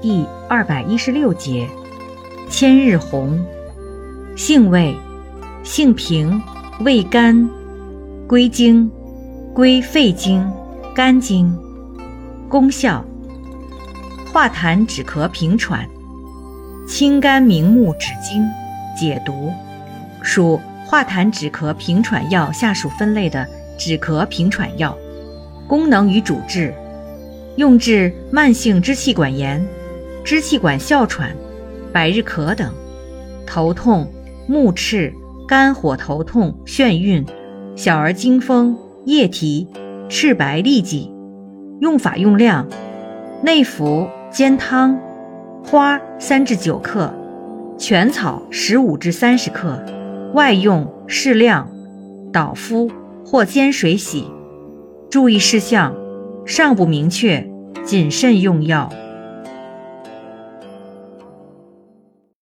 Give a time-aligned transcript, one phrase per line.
[0.00, 1.68] 第二百一十六节，
[2.48, 3.44] 千日红，
[4.36, 4.94] 性味，
[5.64, 6.40] 性平，
[6.84, 7.50] 味甘，
[8.28, 8.88] 归经，
[9.52, 10.48] 归肺经、
[10.94, 11.52] 肝经。
[12.48, 13.04] 功效，
[14.32, 15.84] 化痰止咳平喘，
[16.86, 18.42] 清肝明目止惊，
[18.96, 19.52] 解毒，
[20.22, 23.44] 属化痰止咳平喘药下属分类的
[23.76, 24.96] 止咳平喘药。
[25.66, 26.72] 功能与主治，
[27.56, 29.62] 用治慢性支气管炎、
[30.28, 31.34] 支气管哮喘、
[31.90, 32.70] 百日咳等，
[33.46, 34.06] 头痛、
[34.46, 35.10] 目赤、
[35.46, 37.24] 肝火头痛、眩晕、
[37.74, 39.66] 小儿惊风、夜啼、
[40.06, 41.10] 赤白痢疾。
[41.80, 42.68] 用法用量：
[43.42, 45.00] 内服煎汤，
[45.64, 47.10] 花三至九克，
[47.78, 49.82] 全草十五至三十克；
[50.34, 51.70] 外用适量，
[52.30, 52.90] 捣敷
[53.24, 54.26] 或煎水洗。
[55.08, 55.96] 注意事项：
[56.44, 57.50] 尚不明确，
[57.82, 58.92] 谨慎用药。